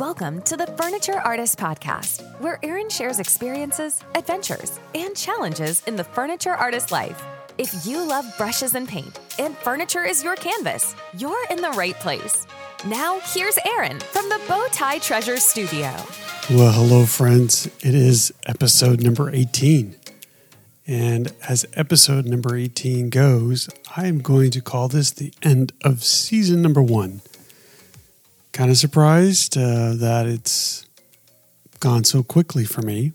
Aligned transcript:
Welcome 0.00 0.40
to 0.42 0.56
the 0.56 0.66
Furniture 0.78 1.20
Artist 1.20 1.58
Podcast, 1.58 2.22
where 2.40 2.58
Erin 2.62 2.88
shares 2.88 3.18
experiences, 3.18 4.00
adventures, 4.14 4.80
and 4.94 5.14
challenges 5.14 5.82
in 5.86 5.94
the 5.94 6.04
furniture 6.04 6.54
artist 6.54 6.90
life. 6.90 7.22
If 7.58 7.84
you 7.84 8.02
love 8.08 8.24
brushes 8.38 8.74
and 8.74 8.88
paint, 8.88 9.20
and 9.38 9.54
furniture 9.58 10.02
is 10.02 10.24
your 10.24 10.36
canvas, 10.36 10.96
you're 11.18 11.44
in 11.50 11.60
the 11.60 11.72
right 11.72 11.94
place. 11.96 12.46
Now, 12.86 13.20
here's 13.34 13.58
Erin 13.66 14.00
from 14.00 14.26
the 14.30 14.40
Bowtie 14.46 15.02
Treasure 15.02 15.36
Studio. 15.36 15.94
Well, 16.48 16.72
hello, 16.72 17.04
friends. 17.04 17.66
It 17.66 17.94
is 17.94 18.32
episode 18.46 19.02
number 19.02 19.30
18. 19.30 19.96
And 20.86 21.30
as 21.46 21.66
episode 21.74 22.24
number 22.24 22.56
18 22.56 23.10
goes, 23.10 23.68
I'm 23.98 24.20
going 24.20 24.50
to 24.52 24.62
call 24.62 24.88
this 24.88 25.10
the 25.10 25.34
end 25.42 25.74
of 25.84 26.02
season 26.02 26.62
number 26.62 26.80
one. 26.80 27.20
Kind 28.52 28.70
of 28.70 28.76
surprised 28.76 29.56
uh, 29.56 29.94
that 29.94 30.26
it's 30.26 30.86
gone 31.78 32.04
so 32.04 32.22
quickly 32.22 32.64
for 32.64 32.82
me. 32.82 33.12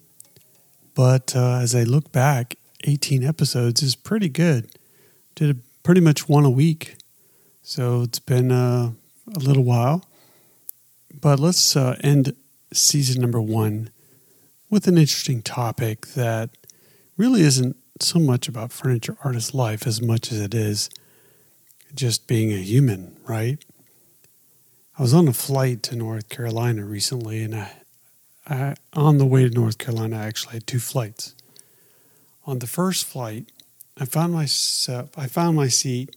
But 0.93 1.35
uh, 1.35 1.57
as 1.57 1.75
I 1.75 1.83
look 1.83 2.11
back, 2.11 2.55
18 2.85 3.23
episodes 3.23 3.83
is 3.83 3.95
pretty 3.95 4.29
good. 4.29 4.69
Did 5.35 5.61
pretty 5.83 6.01
much 6.01 6.29
one 6.29 6.45
a 6.45 6.49
week. 6.49 6.95
So 7.61 8.03
it's 8.03 8.19
been 8.19 8.51
uh, 8.51 8.91
a 9.35 9.39
little 9.39 9.63
while. 9.63 10.05
But 11.13 11.39
let's 11.39 11.75
uh, 11.75 11.97
end 12.01 12.35
season 12.73 13.21
number 13.21 13.41
one 13.41 13.89
with 14.69 14.87
an 14.87 14.97
interesting 14.97 15.41
topic 15.41 16.07
that 16.07 16.49
really 17.17 17.41
isn't 17.41 17.77
so 18.01 18.19
much 18.19 18.47
about 18.47 18.71
furniture 18.71 19.17
artist 19.23 19.53
life 19.53 19.87
as 19.87 20.01
much 20.01 20.31
as 20.31 20.41
it 20.41 20.53
is 20.53 20.89
just 21.93 22.27
being 22.27 22.51
a 22.51 22.57
human, 22.57 23.17
right? 23.25 23.63
I 24.97 25.01
was 25.01 25.13
on 25.13 25.27
a 25.27 25.33
flight 25.33 25.83
to 25.83 25.95
North 25.97 26.29
Carolina 26.29 26.85
recently, 26.85 27.43
and 27.43 27.53
I, 27.53 27.71
I, 28.47 28.75
on 28.93 29.17
the 29.17 29.25
way 29.25 29.43
to 29.43 29.53
North 29.53 29.77
Carolina, 29.77 30.15
I 30.15 30.27
actually 30.27 30.53
had 30.53 30.67
two 30.67 30.79
flights. 30.79 31.35
On 32.45 32.59
the 32.59 32.67
first 32.67 33.03
flight, 33.03 33.51
I 33.97 34.05
found 34.05 34.31
myself, 34.31 35.09
I 35.17 35.27
found 35.27 35.57
my 35.57 35.67
seat, 35.67 36.15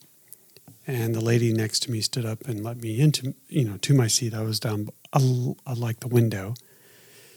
and 0.87 1.13
the 1.13 1.21
lady 1.21 1.53
next 1.53 1.81
to 1.85 1.91
me 1.91 2.01
stood 2.01 2.25
up 2.25 2.47
and 2.47 2.63
let 2.63 2.81
me 2.81 3.01
into, 3.01 3.35
you 3.49 3.65
know, 3.65 3.79
to 3.79 3.95
my 3.95 4.07
seat. 4.07 4.33
I 4.33 4.43
was 4.43 4.61
down, 4.61 4.91
I 5.13 5.73
like 5.75 5.99
the 5.99 6.07
window. 6.07 6.55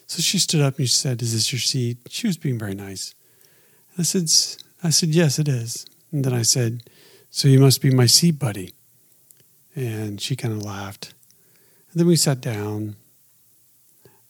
So 0.06 0.22
she 0.22 0.38
stood 0.38 0.62
up 0.62 0.78
and 0.78 0.88
she 0.88 0.94
said, 0.94 1.23
"Is 1.23 1.34
this 1.34 1.52
your 1.52 1.59
seat?" 1.59 1.97
She 2.09 2.28
was 2.28 2.38
being 2.38 2.59
very 2.59 2.75
nice. 2.75 3.16
I 3.97 4.03
said, 4.03 4.30
"I 4.84 4.92
said 4.92 5.09
yes, 5.09 5.39
it 5.39 5.47
is." 5.47 5.88
And 6.12 6.23
then 6.23 6.34
I 6.34 6.44
said, 6.44 6.84
"So 7.31 7.47
you 7.47 7.59
must 7.59 7.81
be 7.81 7.89
my 7.89 8.06
seat 8.06 8.38
buddy." 8.38 8.73
And 9.75 10.22
she 10.22 10.36
kind 10.36 10.53
of 10.53 10.62
laughed. 10.62 11.14
And 11.92 12.00
then 12.00 12.08
we 12.08 12.16
sat 12.16 12.39
down, 12.39 12.95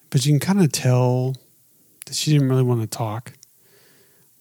but 0.09 0.25
you 0.25 0.31
can 0.31 0.39
kind 0.39 0.63
of 0.63 0.71
tell 0.71 1.35
that 2.05 2.15
she 2.15 2.31
didn't 2.31 2.49
really 2.49 2.63
want 2.63 2.81
to 2.81 2.87
talk. 2.87 3.33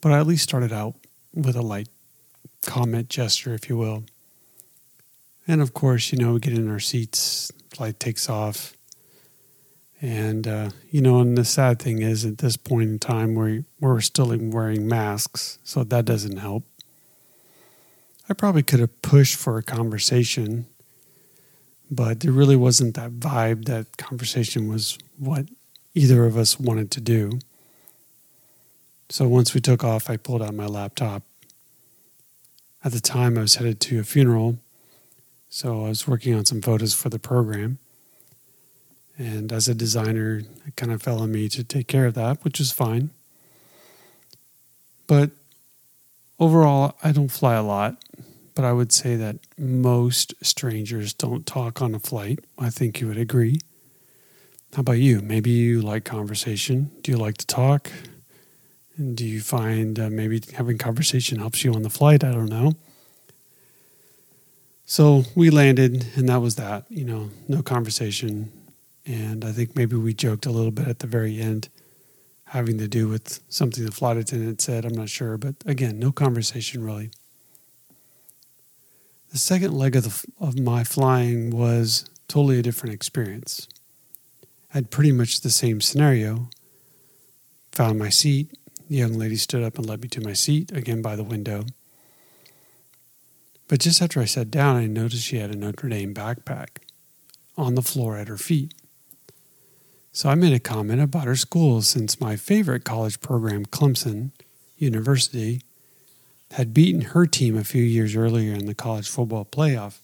But 0.01 0.13
I 0.13 0.19
at 0.19 0.27
least 0.27 0.45
started 0.45 0.73
out 0.73 0.95
with 1.35 1.55
a 1.55 1.63
light 1.63 1.89
comment 2.63 3.09
gesture, 3.09 3.55
if 3.55 3.69
you 3.69 3.77
will. 3.77 4.05
And 5.47 5.61
of 5.61 5.75
course, 5.75 6.13
you 6.13 6.19
know, 6.19 6.35
we 6.35 6.41
get 6.41 6.55
in 6.55 6.71
our 6.71 6.81
seats, 6.81 7.53
flight 7.71 8.01
takes 8.01 8.31
off. 8.31 8.75
And, 10.01 10.49
uh, 10.49 10.71
you 10.91 11.03
know, 11.03 11.21
and 11.21 11.37
the 11.37 11.45
sad 11.45 11.79
thing 11.79 12.01
is 12.01 12.25
at 12.25 12.39
this 12.39 12.57
point 12.57 12.89
in 12.89 12.99
time, 12.99 13.35
we, 13.35 13.65
we're 13.81 14.01
still 14.01 14.35
wearing 14.35 14.89
masks, 14.89 15.59
so 15.63 15.85
that 15.85 16.07
doesn't 16.07 16.39
help. 16.39 16.65
I 18.31 18.33
probably 18.33 18.63
could 18.63 18.81
have 18.81 19.03
pushed 19.03 19.37
for 19.37 19.59
a 19.59 19.63
conversation 19.63 20.67
but 21.91 22.21
there 22.21 22.33
really 22.33 22.57
wasn't 22.57 22.95
that 22.95 23.13
vibe. 23.19 23.65
That 23.65 23.97
conversation 23.97 24.69
was 24.69 24.97
what 25.19 25.47
either 25.95 26.25
of 26.25 26.37
us 26.37 26.59
wanted 26.61 26.91
to 26.93 27.01
do. 27.01 27.41
So 29.09 29.27
once 29.27 29.55
we 29.55 29.61
took 29.61 29.83
off, 29.83 30.09
I 30.09 30.17
pulled 30.17 30.41
out 30.41 30.55
my 30.55 30.67
laptop. 30.67 31.25
At 32.85 32.93
the 32.93 33.01
time, 33.01 33.37
I 33.37 33.43
was 33.43 33.57
headed 33.57 33.81
to 33.81 34.01
a 34.01 34.05
funeral, 34.05 34.59
so 35.49 35.85
I 35.85 35.89
was 35.89 36.07
working 36.07 36.35
on 36.35 36.45
some 36.45 36.63
photos 36.63 36.95
for 36.95 37.09
the 37.09 37.19
program. 37.19 37.79
And 39.19 39.53
as 39.53 39.69
a 39.69 39.75
designer, 39.75 40.43
it 40.67 40.77
kind 40.77 40.93
of 40.93 41.03
fell 41.03 41.21
on 41.21 41.33
me 41.33 41.49
to 41.51 41.65
take 41.65 41.89
care 41.89 42.07
of 42.07 42.15
that, 42.15 42.43
which 42.43 42.59
is 42.61 42.73
fine. 42.73 43.11
But 45.07 45.33
overall, 46.39 46.97
I 47.03 47.13
don't 47.13 47.29
fly 47.29 47.55
a 47.57 47.63
lot 47.63 47.97
but 48.55 48.65
I 48.65 48.73
would 48.73 48.93
say 48.93 49.17
that 49.17 49.37
most 49.59 50.35
strangers 50.43 51.13
don't 51.13 51.47
talk 51.47 51.81
on 51.81 51.95
a 51.95 51.99
flight. 51.99 52.41
I 52.59 52.71
think 52.71 53.01
you 53.01 53.09
would 53.09 53.19
agree. 53.19 53.61
How 54.75 54.81
about 54.81 54.99
you? 54.99 55.21
Maybe 55.21 55.51
you 55.51 55.81
like 55.81 56.05
conversation. 56.05 56.91
Do 57.03 57.11
you 57.11 57.19
like 57.19 57.39
to 57.39 57.47
talk? 57.47 57.91
And 58.97 59.17
do 59.17 59.25
you 59.25 59.41
find 59.41 59.99
uh, 59.99 60.11
maybe 60.11 60.43
having 60.55 60.79
conversation 60.79 61.39
helps 61.39 61.65
you 61.65 61.73
on 61.75 61.83
the 61.83 61.91
flight? 61.91 62.23
I 62.23 62.33
don't 62.33 62.49
know. 62.49 62.75
So 64.85 65.25
we 65.35 65.51
landed, 65.51 66.07
and 66.17 66.29
that 66.29 66.41
was 66.41 66.57
that. 66.57 66.85
You 66.89 67.05
know, 67.05 67.31
no 67.49 67.63
conversation. 67.63 68.53
And 69.07 69.45
I 69.45 69.53
think 69.53 69.75
maybe 69.75 69.97
we 69.97 70.15
joked 70.15 70.47
a 70.47 70.51
little 70.51 70.71
bit 70.71 70.87
at 70.87 70.99
the 71.01 71.07
very 71.07 71.41
end, 71.41 71.69
having 72.45 72.79
to 72.79 72.89
do 72.89 73.09
with 73.09 73.41
something 73.49 73.85
the 73.85 73.93
flight 73.93 74.17
attendant 74.17 74.61
said. 74.61 74.85
I'm 74.85 74.95
not 74.95 75.09
sure. 75.09 75.37
But 75.39 75.57
again, 75.67 75.99
no 75.99 76.13
conversation 76.13 76.85
really. 76.85 77.11
The 79.31 79.39
second 79.39 79.75
leg 79.75 79.95
of, 79.95 80.05
the, 80.05 80.45
of 80.45 80.59
my 80.59 80.83
flying 80.83 81.51
was 81.51 82.05
totally 82.27 82.59
a 82.59 82.63
different 82.63 82.95
experience. 82.95 83.69
I 84.73 84.79
had 84.79 84.91
pretty 84.91 85.13
much 85.13 85.41
the 85.41 85.51
same 85.51 85.81
scenario. 85.81 86.49
Found 87.73 87.99
my 87.99 88.09
seat. 88.09 88.59
The 88.89 88.97
young 88.97 89.13
lady 89.13 89.37
stood 89.37 89.63
up 89.63 89.79
and 89.79 89.89
led 89.89 90.03
me 90.03 90.09
to 90.09 90.21
my 90.21 90.33
seat, 90.33 90.73
again 90.73 91.01
by 91.01 91.15
the 91.15 91.23
window. 91.23 91.65
But 93.69 93.79
just 93.79 94.03
after 94.03 94.21
I 94.21 94.25
sat 94.25 94.51
down, 94.51 94.75
I 94.75 94.87
noticed 94.87 95.25
she 95.25 95.39
had 95.39 95.51
a 95.51 95.57
Notre 95.57 95.89
Dame 95.89 96.13
backpack 96.13 96.79
on 97.57 97.77
the 97.77 97.83
floor 97.83 98.17
at 98.17 98.27
her 98.27 98.37
feet. 98.37 98.75
So 100.11 100.29
I 100.29 100.35
made 100.35 100.53
a 100.53 100.59
comment 100.59 101.01
about 101.01 101.27
her 101.27 101.37
school 101.37 101.83
since 101.83 102.21
my 102.21 102.35
favorite 102.35 102.85
college 102.85 103.21
program, 103.21 103.65
Clemson 103.65 104.33
University, 104.77 105.63
had 106.53 106.75
beaten 106.75 107.01
her 107.03 107.27
team 107.27 107.57
a 107.57 107.65
few 107.65 107.83
years 107.83 108.17
earlier 108.17 108.53
in 108.53 108.67
the 108.67 108.75
college 108.75 109.09
football 109.09 109.45
playoff. 109.45 109.99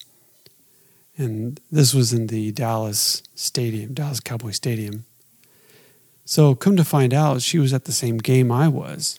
And 1.17 1.61
this 1.73 1.95
was 1.95 2.13
in 2.13 2.29
the 2.29 2.53
Dallas 2.53 3.23
Stadium, 3.35 3.95
Dallas 3.95 4.21
Cowboy 4.21 4.51
Stadium. 4.51 5.07
So, 6.25 6.55
come 6.55 6.77
to 6.77 6.85
find 6.85 7.15
out, 7.15 7.43
she 7.43 7.59
was 7.59 7.73
at 7.73 7.85
the 7.85 7.93
same 7.93 8.19
game 8.19 8.51
I 8.51 8.69
was. 8.69 9.19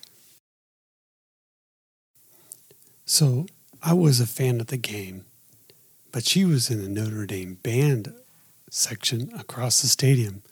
So, 3.06 3.48
I 3.82 3.94
was 3.94 4.20
a 4.20 4.28
fan 4.28 4.60
of 4.60 4.68
the 4.68 4.78
game, 4.78 5.26
but 6.12 6.26
she 6.26 6.44
was 6.44 6.70
in 6.70 6.84
the 6.84 6.90
Notre 6.90 7.26
Dame 7.26 7.56
band 7.64 8.14
section 8.70 9.32
across 9.40 9.82
the 9.82 9.88
stadium. 9.88 10.44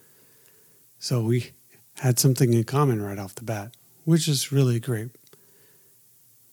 So, 0.97 1.21
we 1.21 1.51
had 1.95 2.19
something 2.19 2.53
in 2.53 2.63
common 2.63 3.01
right 3.01 3.19
off 3.19 3.35
the 3.35 3.43
bat, 3.43 3.75
which 4.05 4.27
is 4.27 4.51
really 4.51 4.79
great 4.79 5.11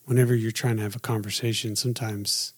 whenever 0.05 0.35
you're 0.35 0.51
trying 0.51 0.77
to 0.77 0.83
have 0.83 0.95
a 0.95 0.99
conversation, 0.99 1.75
sometimes 1.75 2.53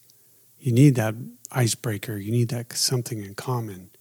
you 0.59 0.71
need 0.71 0.95
that 0.95 1.15
icebreaker, 1.51 2.17
you 2.17 2.31
need 2.31 2.49
that 2.49 2.73
something 2.73 3.23
in 3.23 3.35
common. 3.35 3.91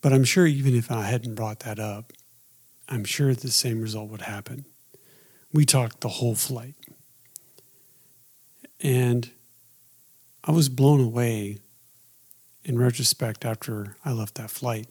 But 0.00 0.12
I'm 0.12 0.24
sure 0.24 0.46
even 0.46 0.74
if 0.74 0.90
I 0.90 1.02
hadn't 1.02 1.34
brought 1.34 1.60
that 1.60 1.78
up, 1.78 2.12
I'm 2.88 3.04
sure 3.04 3.34
the 3.34 3.50
same 3.50 3.80
result 3.80 4.10
would 4.10 4.22
happen. 4.22 4.64
We 5.52 5.64
talked 5.64 6.00
the 6.00 6.08
whole 6.08 6.34
flight. 6.34 6.76
And 8.80 9.30
I 10.44 10.52
was 10.52 10.68
blown 10.68 11.00
away 11.00 11.58
in 12.64 12.78
retrospect 12.78 13.44
after 13.44 13.96
I 14.04 14.12
left 14.12 14.36
that 14.36 14.50
flight. 14.50 14.86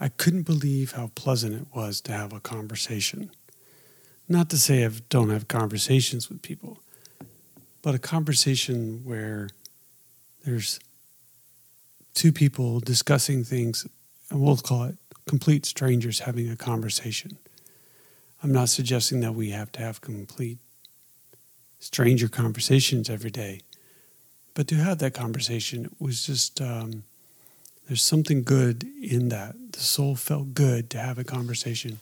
I 0.00 0.08
couldn't 0.08 0.42
believe 0.42 0.92
how 0.92 1.12
pleasant 1.14 1.54
it 1.54 1.68
was 1.74 2.00
to 2.02 2.12
have 2.12 2.32
a 2.32 2.40
conversation. 2.40 3.30
Not 4.28 4.48
to 4.50 4.58
say 4.58 4.84
I 4.84 4.90
don't 5.10 5.30
have 5.30 5.48
conversations 5.48 6.28
with 6.28 6.40
people, 6.40 6.78
but 7.82 7.94
a 7.94 7.98
conversation 7.98 9.02
where 9.04 9.48
there's 10.44 10.80
two 12.14 12.32
people 12.32 12.80
discussing 12.80 13.44
things, 13.44 13.86
and 14.30 14.40
we'll 14.40 14.56
call 14.56 14.84
it 14.84 14.96
complete 15.26 15.66
strangers 15.66 16.20
having 16.20 16.50
a 16.50 16.56
conversation. 16.56 17.38
I'm 18.42 18.52
not 18.52 18.68
suggesting 18.68 19.20
that 19.20 19.34
we 19.34 19.50
have 19.50 19.72
to 19.72 19.80
have 19.80 20.00
complete 20.00 20.58
stranger 21.78 22.28
conversations 22.28 23.10
every 23.10 23.30
day, 23.30 23.60
but 24.54 24.68
to 24.68 24.76
have 24.76 24.98
that 24.98 25.12
conversation, 25.12 25.84
it 25.84 25.92
was 25.98 26.24
just 26.24 26.60
um, 26.60 27.04
there's 27.88 28.02
something 28.02 28.42
good 28.42 28.86
in 29.02 29.28
that. 29.28 29.54
The 29.72 29.80
soul 29.80 30.14
felt 30.14 30.54
good 30.54 30.88
to 30.90 30.98
have 30.98 31.18
a 31.18 31.24
conversation 31.24 32.00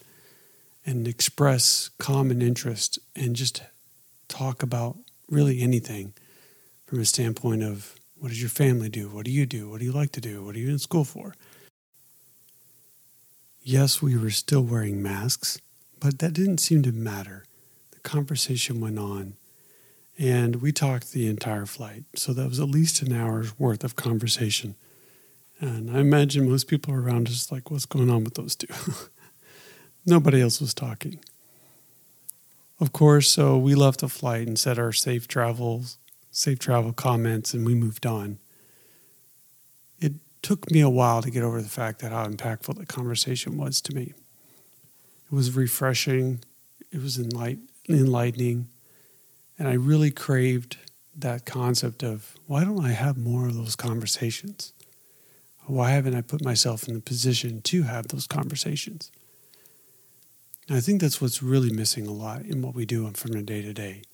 and 0.84 1.06
express 1.06 1.90
common 1.99 2.43
interest 2.43 2.99
and 3.14 3.37
just 3.37 3.62
talk 4.29 4.62
about 4.62 4.96
really 5.29 5.61
anything 5.61 6.14
from 6.87 7.00
a 7.00 7.05
standpoint 7.05 7.62
of 7.62 7.94
what 8.17 8.29
does 8.29 8.40
your 8.40 8.50
family 8.50 8.88
do? 8.88 9.08
What 9.08 9.25
do 9.25 9.31
you 9.31 9.46
do? 9.46 9.69
What 9.69 9.81
do 9.81 9.84
you 9.84 9.93
like 9.93 10.12
to 10.12 10.20
do? 10.20 10.44
What 10.44 10.55
are 10.55 10.58
you 10.61 10.70
in 10.70 10.79
school 10.79 11.05
for? 11.05 11.34
Yes, 13.61 14.02
we 14.02 14.17
were 14.17 14.31
still 14.31 14.62
wearing 14.62 15.02
masks, 15.02 15.61
but 16.00 16.19
that 16.19 16.32
didn't 16.32 16.58
seem 16.58 16.82
to 16.82 16.93
matter. 16.93 17.44
The 17.93 18.00
conversation 18.00 18.81
went 18.81 18.99
on, 18.99 19.34
and 20.19 20.56
we 20.56 20.73
talked 20.73 21.12
the 21.12 21.29
entire 21.29 21.67
flight. 21.67 22.05
So 22.17 22.32
that 22.32 22.49
was 22.49 22.61
at 22.61 22.69
least 22.69 23.02
an 23.02 23.12
hour's 23.12 23.58
worth 23.58 23.84
of 23.84 23.96
conversation. 23.96 24.75
And 25.61 25.96
I 25.96 26.00
imagine 26.00 26.50
most 26.50 26.67
people 26.67 26.93
around 26.93 27.29
us 27.29 27.52
like, 27.52 27.70
what's 27.70 27.87
going 27.87 28.11
on 28.11 28.25
with 28.25 28.34
those 28.34 28.56
two? 28.56 28.67
Nobody 30.04 30.40
else 30.40 30.60
was 30.60 30.75
talking. 30.75 31.20
Of 32.81 32.93
course, 32.93 33.28
so 33.28 33.56
we 33.56 33.75
left 33.75 34.00
the 34.00 34.08
flight 34.08 34.49
and 34.49 34.58
said 34.58 34.78
our 34.78 34.93
safe 34.93 35.28
travels, 35.28 35.99
safe 36.31 36.58
travel 36.58 36.93
comments, 36.93 37.54
and 37.54 37.64
we 37.64 37.75
moved 37.75 38.04
on. 38.04 38.38
It 40.00 40.14
took 40.43 40.70
me 40.72 40.81
a 40.81 40.90
while 40.90 41.22
to 41.22 41.31
get 41.31 41.44
over 41.44 41.62
the 41.62 41.69
fact 41.69 42.00
that 42.00 42.10
how 42.10 42.26
impactful 42.26 42.76
the 42.76 42.87
conversation 42.87 43.56
was 43.56 43.81
to 43.82 43.94
me. 43.94 44.14
It 45.31 45.34
was 45.34 45.54
refreshing, 45.54 46.43
it 46.90 47.00
was 47.00 47.19
enlightening, 47.19 48.69
and 49.58 49.69
I 49.69 49.75
really 49.75 50.10
craved 50.10 50.78
that 51.14 51.46
concept 51.46 52.02
of 52.02 52.34
why 52.46 52.64
don't 52.64 52.84
I 52.84 52.90
have 52.90 53.16
more 53.16 53.46
of 53.46 53.55
those 53.55 53.76
conversations? 53.76 54.72
Why 55.66 55.90
haven't 55.90 56.16
I 56.16 56.22
put 56.22 56.44
myself 56.44 56.88
in 56.88 56.94
the 56.94 57.00
position 57.00 57.62
to 57.62 57.82
have 57.84 58.08
those 58.08 58.26
conversations? 58.26 59.12
And 60.72 60.78
I 60.78 60.80
think 60.80 61.02
that's 61.02 61.20
what's 61.20 61.42
really 61.42 61.70
missing 61.70 62.06
a 62.06 62.12
lot 62.12 62.46
in 62.46 62.62
what 62.62 62.74
we 62.74 62.86
do 62.86 63.06
from 63.12 63.32
the 63.32 63.42
day 63.42 63.60
to 63.60 63.74
day 63.74 64.04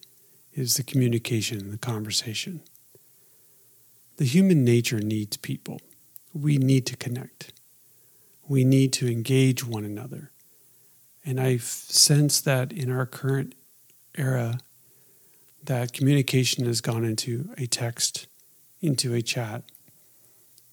is 0.53 0.75
the 0.75 0.83
communication 0.83 1.71
the 1.71 1.79
conversation. 1.79 2.63
The 4.17 4.25
human 4.25 4.65
nature 4.65 4.99
needs 4.99 5.37
people. 5.37 5.81
We 6.35 6.59
need 6.59 6.85
to 6.87 6.97
connect. 6.97 7.53
We 8.49 8.65
need 8.65 8.93
to 8.95 9.07
engage 9.07 9.65
one 9.65 9.85
another. 9.85 10.33
And 11.25 11.39
I 11.41 11.59
sense 11.59 12.41
that 12.41 12.73
in 12.73 12.91
our 12.91 13.07
current 13.07 13.55
era, 14.17 14.59
that 15.63 15.93
communication 15.93 16.67
has 16.67 16.81
gone 16.81 17.05
into 17.05 17.51
a 17.57 17.69
text, 17.69 18.27
into 18.81 19.15
a 19.15 19.23
chat, 19.23 19.63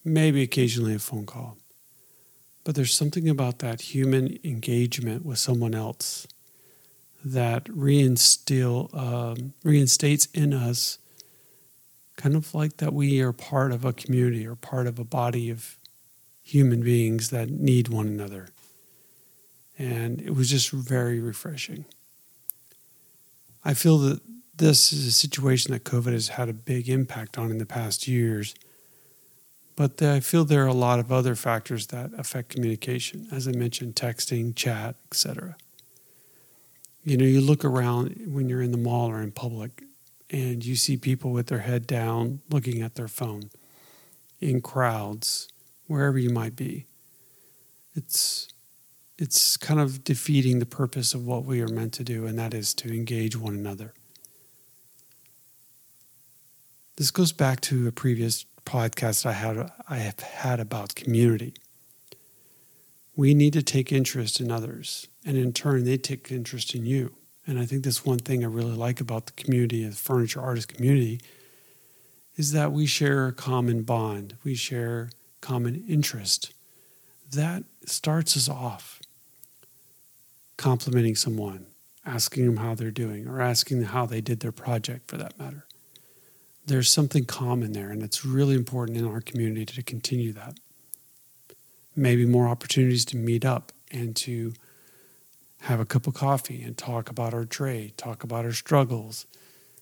maybe 0.04 0.42
occasionally 0.42 0.96
a 0.96 1.00
phone 1.00 1.28
call. 1.28 1.60
But 2.66 2.76
there's 2.76 2.94
something 2.94 3.30
about 3.30 3.60
that 3.60 3.80
human 3.80 4.40
engagement 4.44 5.24
with 5.24 5.38
someone 5.38 5.74
else 5.74 6.28
that 7.24 7.66
reinstill, 7.66 8.94
um, 8.94 9.54
reinstates 9.64 10.28
in 10.34 10.54
us 10.54 10.98
kind 12.18 12.36
of 12.36 12.54
like 12.54 12.78
that 12.78 12.94
we 12.94 13.22
are 13.22 13.32
part 13.32 13.72
of 13.72 13.86
a 13.86 13.94
community 13.94 14.46
or 14.48 14.56
part 14.56 14.88
of 14.88 15.00
a 15.00 15.04
body 15.04 15.50
of 15.50 15.78
human 16.42 16.82
beings 16.82 17.30
that 17.30 17.50
need 17.50 17.88
one 17.88 18.08
another. 18.08 18.50
And 19.78 20.22
it 20.22 20.36
was 20.36 20.50
just 20.50 20.72
very 20.72 21.20
refreshing. 21.20 21.86
I 23.64 23.74
feel 23.74 23.98
that 24.00 24.22
this 24.56 24.92
is 24.92 25.06
a 25.06 25.12
situation 25.12 25.72
that 25.74 25.84
COVID 25.84 26.14
has 26.14 26.30
had 26.30 26.50
a 26.50 26.54
big 26.54 26.90
impact 26.90 27.38
on 27.38 27.52
in 27.52 27.58
the 27.60 27.66
past 27.66 28.08
years 28.08 28.56
but 29.76 30.02
I 30.02 30.20
feel 30.22 30.46
there 30.46 30.64
are 30.64 30.68
a 30.68 30.74
lot 30.74 31.00
of 31.00 31.12
other 31.12 31.36
factors 31.36 31.88
that 31.88 32.12
affect 32.18 32.50
communication, 32.50 33.28
as 33.32 33.48
I 33.48 33.52
mentioned, 33.52 33.96
texting, 33.96 34.56
chat, 34.56 34.96
etc. 35.12 35.58
You 37.04 37.18
know, 37.18 37.26
you 37.26 37.42
look 37.42 37.66
around 37.66 38.22
when 38.28 38.48
you're 38.50 38.62
in 38.62 38.72
the 38.72 38.78
mall 38.78 39.10
or 39.10 39.22
in 39.22 39.32
public 39.32 39.84
and 40.30 40.66
you 40.66 40.76
see 40.76 40.98
people 40.98 41.32
with 41.32 41.48
their 41.48 41.60
head 41.60 41.86
down 41.86 42.40
looking 42.50 42.82
at 42.82 42.96
their 42.96 43.08
phone 43.08 43.50
in 44.40 44.62
crowds, 44.62 45.50
wherever 45.88 46.18
you 46.18 46.30
might 46.30 46.56
be. 46.56 46.86
It's 47.96 48.48
it's 49.18 49.56
kind 49.56 49.80
of 49.80 50.04
defeating 50.04 50.60
the 50.60 50.66
purpose 50.66 51.14
of 51.14 51.26
what 51.26 51.46
we 51.46 51.62
are 51.62 51.70
meant 51.70 51.94
to 51.94 52.04
do, 52.04 52.26
and 52.26 52.38
that 52.38 52.54
is 52.54 52.74
to 52.74 52.94
engage 52.94 53.38
one 53.38 53.54
another. 53.54 53.94
This 56.98 57.12
goes 57.12 57.32
back 57.32 57.62
to 57.62 57.88
a 57.88 57.94
previous 57.94 58.46
podcast 58.66 59.26
I 59.26 59.34
had 59.34 59.72
I 59.88 59.98
have 59.98 60.20
had 60.20 60.60
about 60.60 60.96
community. 60.96 61.54
We 63.16 63.34
need 63.34 63.54
to 63.54 63.64
take 63.64 63.92
interest 63.92 64.42
in 64.42 64.52
others, 64.52 65.08
and 65.26 65.38
in 65.38 65.54
turn, 65.54 65.86
they 65.86 65.98
take 65.98 66.32
interest 66.32 66.76
in 66.76 66.86
you. 66.86 67.14
And 67.48 67.60
I 67.60 67.66
think 67.66 67.84
that's 67.84 68.04
one 68.04 68.20
thing 68.20 68.44
I 68.44 68.48
really 68.48 68.76
like 68.76 69.00
about 69.00 69.28
the 69.28 69.32
community, 69.34 69.86
the 69.86 69.96
furniture 69.96 70.42
artist 70.42 70.68
community, 70.74 71.22
is 72.36 72.52
that 72.52 72.72
we 72.72 72.86
share 72.86 73.28
a 73.28 73.34
common 73.34 73.84
bond, 73.84 74.36
we 74.44 74.56
share 74.56 75.12
common 75.42 75.86
interest. 75.88 76.54
That 77.32 77.64
starts 77.86 78.36
us 78.36 78.50
off 78.50 79.00
complimenting 80.58 81.16
someone, 81.16 81.68
asking 82.06 82.46
them 82.48 82.58
how 82.58 82.74
they're 82.76 82.92
doing, 82.92 83.28
or 83.28 83.42
asking 83.42 83.80
them 83.80 83.90
how 83.90 84.06
they 84.06 84.22
did 84.22 84.40
their 84.40 84.52
project 84.52 85.08
for 85.08 85.18
that 85.18 85.38
matter 85.38 85.66
there's 86.66 86.90
something 86.90 87.26
common 87.26 87.74
there, 87.74 87.92
and 87.92 88.02
it's 88.02 88.26
really 88.26 88.56
important 88.56 88.98
in 88.98 89.06
our 89.06 89.22
community 89.22 89.66
to 89.66 89.84
continue 89.84 90.34
that. 90.34 90.58
Maybe 91.96 92.26
more 92.26 92.48
opportunities 92.48 93.06
to 93.06 93.18
meet 93.18 93.46
up 93.46 93.72
and 93.92 94.16
to 94.18 94.54
have 95.62 95.80
a 95.80 95.86
cup 95.86 96.08
of 96.08 96.14
coffee 96.14 96.62
and 96.64 96.78
talk 96.78 97.10
about 97.10 97.34
our 97.34 97.46
trade, 97.46 97.98
talk 97.98 98.24
about 98.24 98.46
our 98.46 98.52
struggles, 98.52 99.26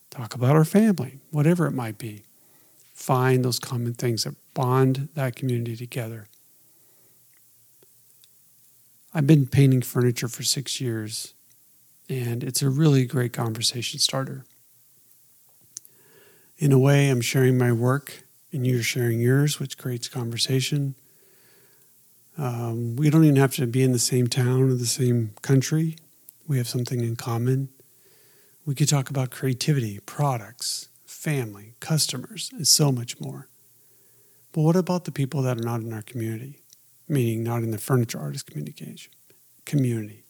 talk 0.09 0.35
about 0.35 0.56
our 0.56 0.65
family, 0.65 1.19
whatever 1.31 1.65
it 1.65 1.71
might 1.71 1.97
be. 1.97 2.24
Find 2.94 3.44
those 3.44 3.59
common 3.59 3.94
things 3.94 4.24
that 4.24 4.36
bond 4.53 5.09
that 5.15 5.36
community 5.36 5.75
together. 5.75 6.27
I've 9.13 9.27
been 9.27 9.47
painting 9.47 9.81
furniture 9.81 10.27
for 10.27 10.44
six 10.44 10.79
years, 10.79 11.33
and 12.09 12.44
it's 12.44 12.62
a 12.62 12.69
really 12.69 13.06
great 13.06 13.33
conversation 13.33 14.00
starter 14.00 14.45
in 16.63 16.71
a 16.71 16.80
way, 16.80 17.10
I'm 17.10 17.19
sharing 17.19 17.57
my 17.57 17.74
work 17.74 18.24
and 18.54 18.65
you're 18.65 18.83
sharing 18.83 19.19
yours, 19.19 19.60
which 19.60 19.77
creates 19.77 20.07
conversation. 20.07 20.95
Um, 22.38 22.95
we 22.95 23.10
don't 23.10 23.25
even 23.25 23.36
have 23.36 23.54
to 23.56 23.68
be 23.68 23.83
in 23.83 23.92
the 23.92 24.00
same 24.00 24.27
town 24.27 24.62
or 24.62 24.74
the 24.74 24.86
same 24.86 25.33
country. 25.42 25.98
We 26.48 26.57
have 26.60 26.69
something 26.69 27.01
in 27.01 27.18
common. 27.18 27.68
We 28.65 28.75
could 28.75 28.88
talk 28.88 29.10
about 29.10 29.30
creativity, 29.30 30.00
products, 30.06 30.88
family, 31.06 31.74
customers, 31.81 32.50
and 32.54 32.65
so 32.65 32.94
much 32.94 33.19
more. 33.19 33.50
But 34.54 34.62
what 34.62 34.77
about 34.77 35.04
the 35.04 35.12
people 35.12 35.42
that 35.42 35.57
are 35.57 35.63
not 35.65 35.81
in 35.81 35.92
our 35.92 36.01
community, 36.01 36.62
meaning 37.10 37.43
not 37.43 37.63
in 37.63 37.72
the 37.72 37.77
furniture 37.77 38.20
artist 38.20 38.46
communication 38.46 39.12
community? 39.65 40.24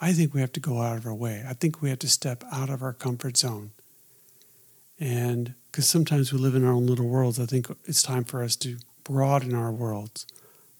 I 0.00 0.12
think 0.12 0.32
we 0.32 0.42
have 0.42 0.52
to 0.52 0.60
go 0.60 0.80
out 0.80 0.96
of 0.96 1.06
our 1.06 1.14
way. 1.14 1.44
I 1.44 1.54
think 1.54 1.82
we 1.82 1.90
have 1.90 1.98
to 2.00 2.08
step 2.08 2.44
out 2.52 2.70
of 2.70 2.82
our 2.82 2.92
comfort 2.92 3.36
zone 3.36 3.72
and 5.04 5.52
because 5.70 5.86
sometimes 5.86 6.32
we 6.32 6.38
live 6.38 6.54
in 6.54 6.64
our 6.64 6.72
own 6.72 6.86
little 6.86 7.06
worlds, 7.06 7.38
I 7.38 7.44
think 7.44 7.68
it's 7.84 8.02
time 8.02 8.24
for 8.24 8.42
us 8.42 8.56
to 8.56 8.78
broaden 9.04 9.54
our 9.54 9.70
worlds, 9.70 10.26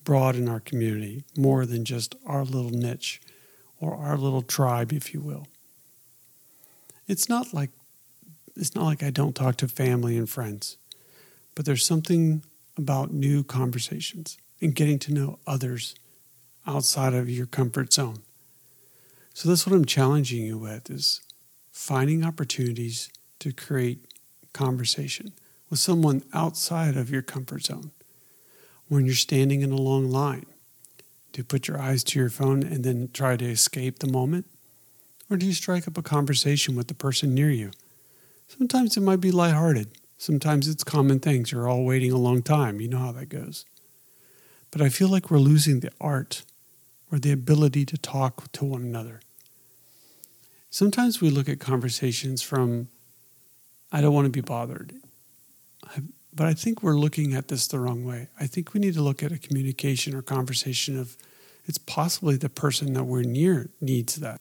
broaden 0.02 0.48
our 0.48 0.60
community 0.60 1.24
more 1.36 1.66
than 1.66 1.84
just 1.84 2.14
our 2.24 2.42
little 2.42 2.70
niche 2.70 3.20
or 3.78 3.94
our 3.94 4.16
little 4.16 4.40
tribe, 4.40 4.94
if 4.94 5.12
you 5.12 5.20
will. 5.20 5.46
It's 7.06 7.28
not 7.28 7.52
like 7.52 7.68
it's 8.56 8.74
not 8.74 8.84
like 8.84 9.02
I 9.02 9.10
don't 9.10 9.36
talk 9.36 9.56
to 9.56 9.68
family 9.68 10.16
and 10.16 10.30
friends, 10.30 10.78
but 11.54 11.66
there's 11.66 11.84
something 11.84 12.44
about 12.78 13.12
new 13.12 13.44
conversations 13.44 14.38
and 14.58 14.74
getting 14.74 14.98
to 15.00 15.12
know 15.12 15.38
others 15.46 15.94
outside 16.66 17.12
of 17.12 17.28
your 17.28 17.44
comfort 17.44 17.92
zone. 17.92 18.22
So 19.34 19.50
that's 19.50 19.66
what 19.66 19.76
I'm 19.76 19.84
challenging 19.84 20.44
you 20.44 20.56
with 20.56 20.88
is 20.88 21.20
finding 21.72 22.24
opportunities 22.24 23.10
to 23.40 23.52
create 23.52 24.06
conversation 24.54 25.32
with 25.68 25.78
someone 25.78 26.22
outside 26.32 26.96
of 26.96 27.10
your 27.10 27.20
comfort 27.20 27.66
zone. 27.66 27.90
When 28.88 29.04
you're 29.04 29.14
standing 29.14 29.60
in 29.60 29.72
a 29.72 29.76
long 29.76 30.10
line, 30.10 30.46
do 31.32 31.40
you 31.40 31.44
put 31.44 31.68
your 31.68 31.80
eyes 31.80 32.02
to 32.04 32.18
your 32.18 32.30
phone 32.30 32.62
and 32.62 32.84
then 32.84 33.10
try 33.12 33.36
to 33.36 33.44
escape 33.44 33.98
the 33.98 34.10
moment? 34.10 34.46
Or 35.28 35.36
do 35.36 35.44
you 35.44 35.52
strike 35.52 35.88
up 35.88 35.98
a 35.98 36.02
conversation 36.02 36.76
with 36.76 36.88
the 36.88 36.94
person 36.94 37.34
near 37.34 37.50
you? 37.50 37.72
Sometimes 38.46 38.96
it 38.96 39.00
might 39.00 39.20
be 39.20 39.32
lighthearted. 39.32 39.88
Sometimes 40.16 40.68
it's 40.68 40.84
common 40.84 41.18
things. 41.18 41.50
You're 41.50 41.68
all 41.68 41.84
waiting 41.84 42.12
a 42.12 42.18
long 42.18 42.42
time. 42.42 42.80
You 42.80 42.88
know 42.88 42.98
how 42.98 43.12
that 43.12 43.28
goes. 43.28 43.64
But 44.70 44.80
I 44.80 44.88
feel 44.88 45.08
like 45.08 45.30
we're 45.30 45.38
losing 45.38 45.80
the 45.80 45.90
art 46.00 46.44
or 47.10 47.18
the 47.18 47.32
ability 47.32 47.84
to 47.86 47.98
talk 47.98 48.50
to 48.52 48.64
one 48.64 48.82
another. 48.82 49.20
Sometimes 50.70 51.20
we 51.20 51.30
look 51.30 51.48
at 51.48 51.60
conversations 51.60 52.42
from 52.42 52.88
I 53.94 54.00
don't 54.00 54.12
want 54.12 54.24
to 54.24 54.30
be 54.30 54.40
bothered. 54.40 54.92
But 56.34 56.48
I 56.48 56.52
think 56.52 56.82
we're 56.82 56.98
looking 56.98 57.32
at 57.32 57.46
this 57.46 57.68
the 57.68 57.78
wrong 57.78 58.04
way. 58.04 58.26
I 58.40 58.48
think 58.48 58.74
we 58.74 58.80
need 58.80 58.94
to 58.94 59.02
look 59.02 59.22
at 59.22 59.30
a 59.30 59.38
communication 59.38 60.16
or 60.16 60.20
conversation 60.20 60.98
of 60.98 61.16
it's 61.64 61.78
possibly 61.78 62.36
the 62.36 62.48
person 62.48 62.94
that 62.94 63.04
we're 63.04 63.22
near 63.22 63.70
needs 63.80 64.16
that. 64.16 64.40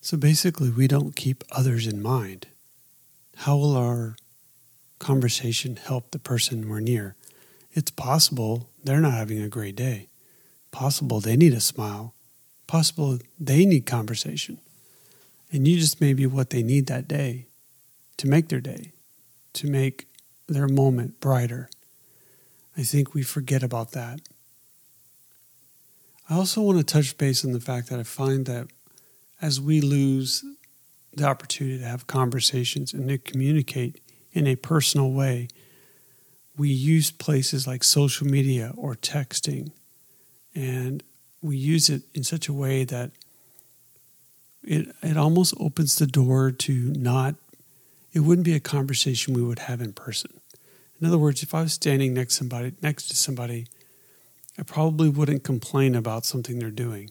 So 0.00 0.16
basically, 0.16 0.70
we 0.70 0.88
don't 0.88 1.14
keep 1.14 1.44
others 1.52 1.86
in 1.86 2.00
mind. 2.00 2.46
How 3.36 3.58
will 3.58 3.76
our 3.76 4.16
conversation 4.98 5.76
help 5.76 6.12
the 6.12 6.18
person 6.18 6.66
we're 6.66 6.80
near? 6.80 7.14
It's 7.72 7.90
possible 7.90 8.70
they're 8.82 9.00
not 9.00 9.12
having 9.12 9.42
a 9.42 9.50
great 9.50 9.76
day. 9.76 10.08
possible 10.70 11.20
they 11.20 11.36
need 11.36 11.52
a 11.54 11.60
smile, 11.60 12.14
possible 12.66 13.18
they 13.38 13.66
need 13.66 13.84
conversation. 13.84 14.58
And 15.52 15.68
you 15.68 15.78
just 15.78 16.00
may 16.00 16.14
be 16.14 16.26
what 16.26 16.50
they 16.50 16.62
need 16.62 16.86
that 16.86 17.06
day 17.06 17.46
to 18.18 18.28
make 18.28 18.48
their 18.48 18.60
day, 18.60 18.92
to 19.54 19.66
make 19.66 20.06
their 20.48 20.68
moment 20.68 21.20
brighter. 21.20 21.68
I 22.76 22.82
think 22.82 23.14
we 23.14 23.22
forget 23.22 23.62
about 23.62 23.92
that. 23.92 24.20
I 26.28 26.34
also 26.34 26.60
want 26.60 26.78
to 26.78 26.84
touch 26.84 27.16
base 27.18 27.44
on 27.44 27.52
the 27.52 27.60
fact 27.60 27.88
that 27.88 27.98
I 27.98 28.02
find 28.02 28.46
that 28.46 28.68
as 29.40 29.60
we 29.60 29.80
lose 29.80 30.44
the 31.14 31.24
opportunity 31.24 31.78
to 31.78 31.84
have 31.84 32.06
conversations 32.06 32.92
and 32.92 33.08
to 33.08 33.18
communicate 33.18 34.00
in 34.32 34.46
a 34.46 34.56
personal 34.56 35.12
way, 35.12 35.48
we 36.56 36.68
use 36.68 37.10
places 37.10 37.66
like 37.66 37.84
social 37.84 38.26
media 38.26 38.72
or 38.76 38.94
texting, 38.94 39.72
and 40.54 41.02
we 41.42 41.56
use 41.56 41.88
it 41.88 42.02
in 42.14 42.24
such 42.24 42.48
a 42.48 42.52
way 42.52 42.84
that 42.84 43.12
it, 44.62 44.94
it 45.02 45.16
almost 45.16 45.54
opens 45.60 45.96
the 45.96 46.06
door 46.06 46.50
to 46.50 46.92
not, 46.96 47.36
it 48.16 48.20
wouldn't 48.20 48.46
be 48.46 48.54
a 48.54 48.60
conversation 48.60 49.34
we 49.34 49.42
would 49.42 49.58
have 49.58 49.82
in 49.82 49.92
person. 49.92 50.40
In 50.98 51.06
other 51.06 51.18
words, 51.18 51.42
if 51.42 51.52
I 51.52 51.60
was 51.60 51.74
standing 51.74 52.14
next 52.14 52.36
somebody 52.36 52.72
next 52.80 53.08
to 53.08 53.14
somebody, 53.14 53.66
I 54.58 54.62
probably 54.62 55.10
wouldn't 55.10 55.44
complain 55.44 55.94
about 55.94 56.24
something 56.24 56.58
they're 56.58 56.70
doing. 56.70 57.10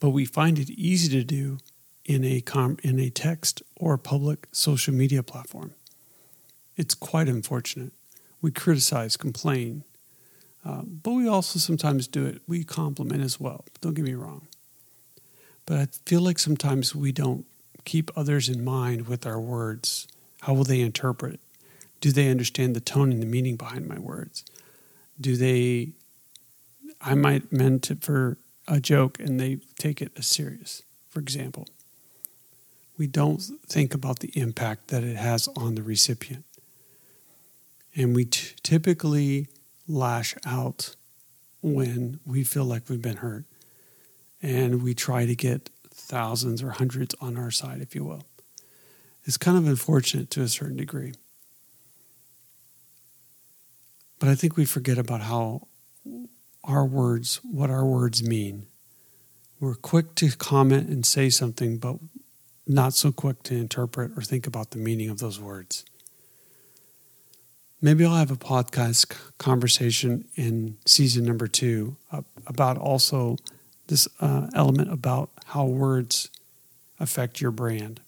But 0.00 0.08
we 0.08 0.24
find 0.24 0.58
it 0.58 0.70
easy 0.70 1.10
to 1.10 1.22
do 1.22 1.58
in 2.06 2.24
a 2.24 2.40
com- 2.40 2.78
in 2.82 2.98
a 2.98 3.10
text 3.10 3.62
or 3.76 3.98
public 3.98 4.48
social 4.52 4.94
media 4.94 5.22
platform. 5.22 5.74
It's 6.78 6.94
quite 6.94 7.28
unfortunate. 7.28 7.92
We 8.40 8.52
criticize, 8.52 9.18
complain, 9.18 9.84
uh, 10.64 10.80
but 10.80 11.12
we 11.12 11.28
also 11.28 11.58
sometimes 11.58 12.08
do 12.08 12.24
it. 12.24 12.40
We 12.48 12.64
compliment 12.64 13.22
as 13.22 13.38
well. 13.38 13.66
Don't 13.82 13.92
get 13.92 14.06
me 14.06 14.14
wrong. 14.14 14.46
But 15.66 15.76
I 15.78 15.88
feel 16.06 16.22
like 16.22 16.38
sometimes 16.38 16.94
we 16.94 17.12
don't 17.12 17.44
keep 17.84 18.10
others 18.16 18.48
in 18.48 18.64
mind 18.64 19.08
with 19.08 19.26
our 19.26 19.38
words. 19.38 20.08
How 20.42 20.54
will 20.54 20.64
they 20.64 20.80
interpret 20.80 21.34
it? 21.34 21.40
Do 22.00 22.10
they 22.10 22.28
understand 22.28 22.74
the 22.74 22.80
tone 22.80 23.12
and 23.12 23.22
the 23.22 23.26
meaning 23.26 23.54
behind 23.54 23.86
my 23.86 23.98
words? 23.98 24.44
Do 25.20 25.36
they, 25.36 25.92
I 27.00 27.14
might 27.14 27.52
meant 27.52 27.92
it 27.92 28.02
for 28.02 28.38
a 28.66 28.80
joke 28.80 29.20
and 29.20 29.38
they 29.38 29.58
take 29.78 30.02
it 30.02 30.10
as 30.16 30.26
serious, 30.26 30.82
for 31.08 31.20
example. 31.20 31.68
We 32.98 33.06
don't 33.06 33.40
think 33.68 33.94
about 33.94 34.18
the 34.18 34.36
impact 34.36 34.88
that 34.88 35.04
it 35.04 35.16
has 35.16 35.48
on 35.56 35.76
the 35.76 35.82
recipient. 35.82 36.44
And 37.94 38.14
we 38.14 38.24
t- 38.24 38.54
typically 38.64 39.46
lash 39.86 40.34
out 40.44 40.96
when 41.62 42.18
we 42.26 42.42
feel 42.42 42.64
like 42.64 42.88
we've 42.88 43.00
been 43.00 43.18
hurt. 43.18 43.44
And 44.42 44.82
we 44.82 44.92
try 44.92 45.24
to 45.24 45.36
get 45.36 45.70
thousands 45.90 46.64
or 46.64 46.70
hundreds 46.70 47.14
on 47.20 47.36
our 47.36 47.52
side, 47.52 47.80
if 47.80 47.94
you 47.94 48.04
will. 48.04 48.24
It's 49.24 49.36
kind 49.36 49.56
of 49.56 49.66
unfortunate 49.66 50.30
to 50.30 50.42
a 50.42 50.48
certain 50.48 50.76
degree. 50.76 51.12
But 54.18 54.28
I 54.28 54.34
think 54.34 54.56
we 54.56 54.64
forget 54.64 54.98
about 54.98 55.22
how 55.22 55.66
our 56.64 56.84
words, 56.84 57.40
what 57.42 57.70
our 57.70 57.84
words 57.84 58.22
mean. 58.22 58.66
We're 59.60 59.74
quick 59.74 60.14
to 60.16 60.30
comment 60.30 60.88
and 60.88 61.04
say 61.04 61.30
something, 61.30 61.78
but 61.78 61.96
not 62.66 62.94
so 62.94 63.12
quick 63.12 63.42
to 63.44 63.56
interpret 63.56 64.12
or 64.16 64.22
think 64.22 64.46
about 64.46 64.70
the 64.70 64.78
meaning 64.78 65.08
of 65.08 65.18
those 65.18 65.40
words. 65.40 65.84
Maybe 67.80 68.04
I'll 68.04 68.14
have 68.14 68.30
a 68.30 68.36
podcast 68.36 69.16
conversation 69.38 70.28
in 70.36 70.78
season 70.86 71.24
number 71.24 71.48
two 71.48 71.96
about 72.46 72.78
also 72.78 73.38
this 73.88 74.06
uh, 74.20 74.48
element 74.54 74.92
about 74.92 75.30
how 75.46 75.64
words 75.64 76.30
affect 77.00 77.40
your 77.40 77.50
brand. 77.50 78.00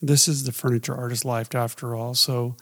This 0.00 0.28
is 0.28 0.44
the 0.44 0.52
furniture 0.52 0.94
artist 0.94 1.24
life, 1.24 1.54
after 1.54 1.94
all. 1.94 2.14
So, 2.14 2.56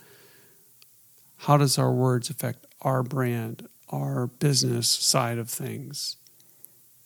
how 1.41 1.57
does 1.59 1.79
our 1.79 1.93
words 1.93 2.31
affect 2.31 2.67
our 2.81 3.03
brand, 3.03 3.69
our 3.91 4.27
business 4.27 4.89
side 4.89 5.37
of 5.37 5.51
things, 5.51 6.17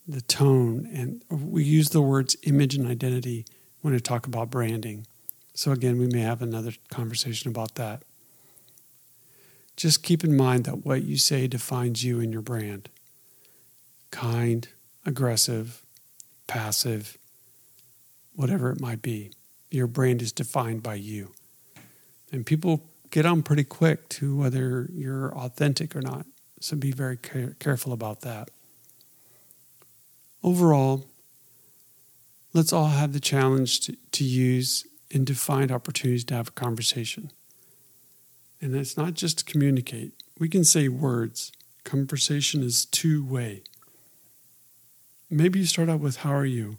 the 0.07 0.21
tone? 0.21 0.89
And 0.93 1.25
we 1.31 1.65
use 1.65 1.91
the 1.91 2.01
words 2.01 2.37
image 2.45 2.77
and 2.77 2.87
identity 2.87 3.45
when 3.81 3.93
we 3.93 4.01
talk 4.01 4.27
about 4.27 4.51
branding. 4.51 5.07
So, 5.55 5.73
again, 5.73 5.99
we 5.99 6.07
may 6.07 6.21
have 6.21 6.43
another 6.43 6.73
conversation 6.91 7.51
about 7.51 7.75
that. 7.75 8.03
Just 9.77 10.03
keep 10.03 10.23
in 10.23 10.37
mind 10.37 10.65
that 10.65 10.85
what 10.85 11.03
you 11.03 11.17
say 11.17 11.49
defines 11.49 12.05
you 12.05 12.21
and 12.21 12.33
your 12.33 12.43
brand 12.43 12.89
kind, 14.11 14.69
aggressive, 15.07 15.85
passive, 16.47 17.17
whatever 18.35 18.71
it 18.71 18.81
might 18.81 19.03
be. 19.03 19.31
Your 19.71 19.87
brand 19.87 20.23
is 20.23 20.33
defined 20.33 20.83
by 20.83 20.95
you. 20.97 21.33
And 22.33 22.47
people 22.47 22.89
get 23.11 23.27
on 23.27 23.43
pretty 23.43 23.65
quick 23.65 24.09
to 24.09 24.37
whether 24.37 24.89
you're 24.93 25.35
authentic 25.35 25.95
or 25.95 26.01
not. 26.01 26.27
So 26.61 26.77
be 26.77 26.93
very 26.93 27.17
care- 27.17 27.57
careful 27.59 27.93
about 27.93 28.21
that. 28.21 28.51
Overall, 30.43 31.07
let's 32.53 32.73
all 32.73 32.89
have 32.89 33.13
the 33.13 33.21
challenge 33.21 33.81
to, 33.81 33.97
to 34.13 34.25
use 34.25 34.87
and 35.13 35.27
to 35.27 35.35
find 35.35 35.73
opportunities 35.73 36.25
to 36.25 36.35
have 36.35 36.49
a 36.49 36.53
conversation. 36.53 37.33
And 38.61 38.75
it's 38.75 38.97
not 38.97 39.15
just 39.15 39.39
to 39.39 39.45
communicate, 39.45 40.13
we 40.39 40.49
can 40.49 40.65
say 40.65 40.89
words. 40.89 41.53
Conversation 41.85 42.63
is 42.63 42.85
two 42.85 43.25
way. 43.25 43.63
Maybe 45.31 45.61
you 45.61 45.67
start 45.67 45.89
out 45.89 46.01
with, 46.01 46.19
How 46.19 46.33
are 46.33 46.47
you? 46.47 46.77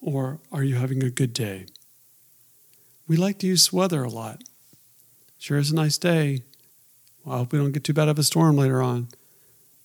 Or 0.00 0.38
Are 0.52 0.62
you 0.62 0.76
having 0.76 1.02
a 1.02 1.10
good 1.10 1.32
day? 1.32 1.66
We 3.06 3.16
like 3.16 3.38
to 3.38 3.46
use 3.46 3.72
weather 3.72 4.04
a 4.04 4.08
lot. 4.08 4.42
Sure 5.38 5.58
is 5.58 5.70
a 5.70 5.74
nice 5.74 5.98
day. 5.98 6.42
Well, 7.24 7.34
I 7.34 7.38
hope 7.38 7.52
we 7.52 7.58
don't 7.58 7.72
get 7.72 7.84
too 7.84 7.94
bad 7.94 8.08
of 8.08 8.18
a 8.18 8.22
storm 8.22 8.56
later 8.56 8.82
on. 8.82 9.08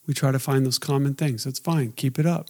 We 0.06 0.14
try 0.14 0.32
to 0.32 0.38
find 0.38 0.66
those 0.66 0.78
common 0.78 1.14
things. 1.14 1.44
That's 1.44 1.58
fine. 1.58 1.92
Keep 1.92 2.18
it 2.18 2.26
up. 2.26 2.48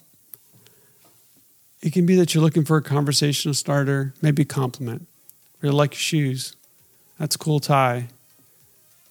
It 1.80 1.92
can 1.92 2.06
be 2.06 2.16
that 2.16 2.35
you're 2.35 2.42
looking 2.42 2.64
for 2.64 2.76
a 2.78 2.83
conversational 2.83 3.54
starter, 3.54 4.14
maybe 4.23 4.42
a 4.42 4.47
compliment. 4.47 5.06
Really 5.61 5.76
like 5.76 5.92
your 5.92 6.00
shoes. 6.00 6.56
That's 7.18 7.37
a 7.37 7.38
cool 7.38 7.61
tie. 7.61 8.09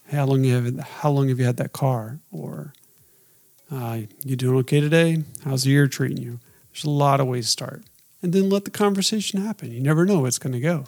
Hey, 0.08 0.18
how 0.18 0.26
long 0.26 0.44
you 0.44 0.56
have 0.56 0.80
how 0.80 1.12
long 1.12 1.30
have 1.30 1.40
you 1.40 1.46
had 1.46 1.58
that 1.58 1.72
car? 1.72 2.20
Or 2.32 2.74
uh, 3.72 4.02
you 4.26 4.36
doing 4.36 4.58
okay 4.60 4.82
today? 4.82 5.24
How's 5.46 5.64
the 5.64 5.70
year 5.70 5.88
treating 5.88 6.18
you? 6.18 6.40
There's 6.72 6.84
a 6.84 6.90
lot 6.90 7.20
of 7.20 7.28
ways 7.28 7.46
to 7.46 7.52
start, 7.52 7.84
and 8.24 8.32
then 8.32 8.50
let 8.50 8.63
the 8.65 8.72
conversation 8.72 9.42
happen. 9.42 9.72
You 9.72 9.82
never 9.82 10.06
know 10.06 10.20
where 10.20 10.30
it's 10.30 10.39
going 10.39 10.53
to 10.53 10.60
go. 10.60 10.86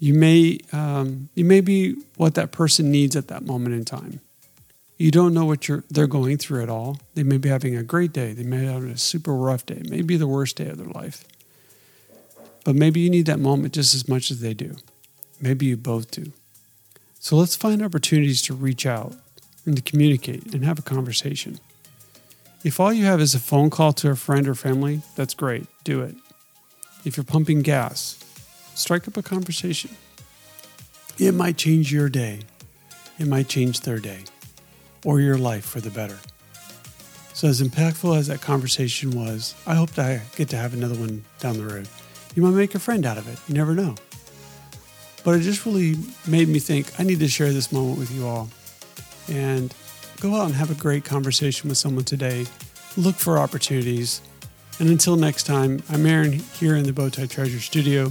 You 0.00 0.14
may 0.14 0.60
um, 0.72 1.28
you 1.34 1.44
may 1.44 1.60
be 1.60 1.96
what 2.16 2.34
that 2.34 2.50
person 2.50 2.90
needs 2.90 3.14
at 3.14 3.28
that 3.28 3.44
moment 3.44 3.74
in 3.74 3.84
time. 3.84 4.20
You 4.96 5.10
don't 5.10 5.34
know 5.34 5.44
what 5.44 5.68
you're 5.68 5.84
they're 5.90 6.06
going 6.06 6.38
through 6.38 6.62
at 6.62 6.70
all. 6.70 6.98
They 7.14 7.22
may 7.22 7.36
be 7.36 7.48
having 7.48 7.76
a 7.76 7.82
great 7.82 8.12
day. 8.12 8.32
They 8.32 8.42
may 8.42 8.64
have 8.64 8.84
a 8.84 8.96
super 8.96 9.34
rough 9.34 9.66
day. 9.66 9.82
Maybe 9.88 10.16
the 10.16 10.26
worst 10.26 10.56
day 10.56 10.68
of 10.68 10.78
their 10.78 10.86
life. 10.86 11.24
But 12.64 12.74
maybe 12.74 13.00
you 13.00 13.10
need 13.10 13.26
that 13.26 13.38
moment 13.38 13.74
just 13.74 13.94
as 13.94 14.08
much 14.08 14.30
as 14.30 14.40
they 14.40 14.54
do. 14.54 14.76
Maybe 15.40 15.66
you 15.66 15.76
both 15.76 16.10
do. 16.10 16.32
So 17.20 17.36
let's 17.36 17.56
find 17.56 17.82
opportunities 17.82 18.40
to 18.42 18.54
reach 18.54 18.86
out 18.86 19.14
and 19.66 19.76
to 19.76 19.82
communicate 19.82 20.54
and 20.54 20.64
have 20.64 20.78
a 20.78 20.82
conversation. 20.82 21.58
If 22.64 22.80
all 22.80 22.92
you 22.92 23.04
have 23.04 23.20
is 23.20 23.34
a 23.34 23.38
phone 23.38 23.70
call 23.70 23.92
to 23.94 24.10
a 24.10 24.16
friend 24.16 24.48
or 24.48 24.54
family, 24.54 25.02
that's 25.14 25.32
great. 25.32 25.66
Do 25.84 26.02
it. 26.02 26.16
If 27.04 27.16
you're 27.16 27.24
pumping 27.24 27.62
gas, 27.62 28.18
strike 28.74 29.06
up 29.06 29.16
a 29.16 29.22
conversation. 29.22 29.90
It 31.18 31.34
might 31.34 31.56
change 31.56 31.92
your 31.92 32.08
day, 32.08 32.40
it 33.18 33.28
might 33.28 33.48
change 33.48 33.80
their 33.80 33.98
day, 33.98 34.24
or 35.04 35.20
your 35.20 35.38
life 35.38 35.64
for 35.64 35.80
the 35.80 35.90
better. 35.90 36.18
So, 37.32 37.46
as 37.46 37.62
impactful 37.62 38.18
as 38.18 38.26
that 38.26 38.40
conversation 38.40 39.12
was, 39.12 39.54
I 39.64 39.76
hope 39.76 39.96
I 39.96 40.20
get 40.34 40.48
to 40.48 40.56
have 40.56 40.74
another 40.74 40.96
one 40.96 41.24
down 41.38 41.58
the 41.58 41.64
road. 41.64 41.88
You 42.34 42.42
might 42.42 42.50
make 42.50 42.74
a 42.74 42.80
friend 42.80 43.06
out 43.06 43.18
of 43.18 43.28
it. 43.28 43.38
You 43.48 43.54
never 43.54 43.74
know. 43.74 43.94
But 45.22 45.36
it 45.36 45.40
just 45.42 45.64
really 45.64 45.96
made 46.26 46.48
me 46.48 46.58
think 46.58 46.98
I 46.98 47.04
need 47.04 47.20
to 47.20 47.28
share 47.28 47.52
this 47.52 47.70
moment 47.70 47.98
with 47.98 48.10
you 48.10 48.26
all. 48.26 48.48
And 49.28 49.72
go 50.20 50.34
out 50.34 50.46
and 50.46 50.54
have 50.54 50.70
a 50.70 50.74
great 50.74 51.04
conversation 51.04 51.68
with 51.68 51.78
someone 51.78 52.04
today. 52.04 52.46
Look 52.96 53.16
for 53.16 53.38
opportunities. 53.38 54.20
And 54.80 54.88
until 54.88 55.16
next 55.16 55.44
time, 55.44 55.82
I'm 55.90 56.06
Aaron 56.06 56.32
here 56.32 56.76
in 56.76 56.84
the 56.84 56.92
Bowtie 56.92 57.28
Treasure 57.28 57.60
Studio. 57.60 58.10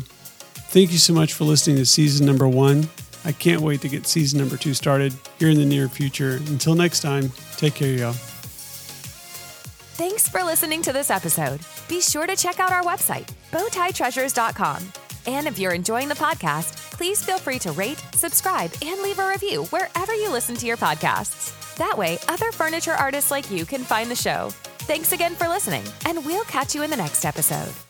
Thank 0.70 0.92
you 0.92 0.98
so 0.98 1.14
much 1.14 1.34
for 1.34 1.46
listening 1.46 1.78
to 1.78 1.86
season 1.86 2.26
number 2.26 2.48
one. 2.48 2.90
I 3.26 3.32
can't 3.32 3.62
wait 3.62 3.82
to 3.82 3.90
get 3.90 4.06
season 4.06 4.40
number 4.40 4.58
two 4.58 4.74
started 4.74 5.14
here 5.40 5.50
in 5.50 5.58
the 5.58 5.66
near 5.66 5.88
future. 5.88 6.42
Until 6.48 6.76
next 6.76 7.02
time, 7.02 7.32
take 7.58 7.76
care, 7.76 7.94
y'all. 7.94 8.14
Thanks 9.98 10.30
for 10.30 10.44
listening 10.44 10.82
to 10.84 10.94
this 10.94 11.10
episode. 11.10 11.60
Be 11.88 12.02
sure 12.02 12.28
to 12.28 12.36
check 12.36 12.60
out 12.60 12.72
our 12.72 12.84
website, 12.84 13.34
bowtietreasures.com. 13.52 14.84
And 15.26 15.48
if 15.48 15.60
you're 15.60 15.74
enjoying 15.74 16.08
the 16.08 16.16
podcast, 16.16 16.76
please 16.92 17.24
feel 17.24 17.38
free 17.38 17.60
to 17.60 17.72
rate, 17.72 18.02
subscribe, 18.14 18.72
and 18.86 19.02
leave 19.02 19.20
a 19.20 19.28
review 19.28 19.66
wherever 19.66 20.14
you 20.14 20.32
listen 20.32 20.56
to 20.56 20.66
your 20.66 20.78
podcasts. 20.78 21.57
That 21.78 21.98
way, 21.98 22.18
other 22.28 22.52
furniture 22.52 22.94
artists 22.94 23.32
like 23.32 23.52
you 23.52 23.66
can 23.66 23.82
find 23.84 24.10
the 24.10 24.16
show. 24.16 24.50
Thanks 24.88 25.12
again 25.12 25.36
for 25.36 25.48
listening, 25.48 25.84
and 26.06 26.26
we'll 26.26 26.46
catch 26.46 26.74
you 26.76 26.84
in 26.84 26.90
the 26.90 26.98
next 26.98 27.26
episode. 27.26 27.87